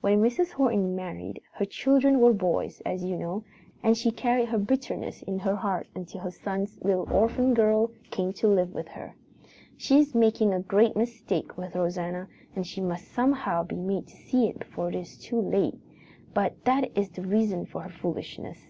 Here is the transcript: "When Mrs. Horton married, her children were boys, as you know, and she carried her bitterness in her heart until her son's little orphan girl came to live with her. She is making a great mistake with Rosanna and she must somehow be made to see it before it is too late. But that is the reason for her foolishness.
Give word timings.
"When 0.00 0.22
Mrs. 0.22 0.52
Horton 0.52 0.96
married, 0.96 1.42
her 1.52 1.66
children 1.66 2.20
were 2.20 2.32
boys, 2.32 2.80
as 2.86 3.04
you 3.04 3.18
know, 3.18 3.44
and 3.82 3.98
she 3.98 4.10
carried 4.10 4.48
her 4.48 4.56
bitterness 4.56 5.20
in 5.20 5.40
her 5.40 5.56
heart 5.56 5.86
until 5.94 6.22
her 6.22 6.30
son's 6.30 6.78
little 6.82 7.06
orphan 7.12 7.52
girl 7.52 7.90
came 8.10 8.32
to 8.32 8.48
live 8.48 8.72
with 8.72 8.88
her. 8.88 9.14
She 9.76 9.98
is 9.98 10.14
making 10.14 10.54
a 10.54 10.60
great 10.62 10.96
mistake 10.96 11.58
with 11.58 11.74
Rosanna 11.76 12.28
and 12.56 12.66
she 12.66 12.80
must 12.80 13.08
somehow 13.12 13.62
be 13.62 13.76
made 13.76 14.06
to 14.06 14.16
see 14.16 14.48
it 14.48 14.58
before 14.58 14.88
it 14.88 14.94
is 14.94 15.18
too 15.18 15.38
late. 15.38 15.74
But 16.32 16.64
that 16.64 16.96
is 16.96 17.10
the 17.10 17.20
reason 17.20 17.66
for 17.66 17.82
her 17.82 17.90
foolishness. 17.90 18.68